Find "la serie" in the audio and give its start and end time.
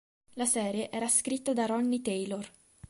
0.33-0.89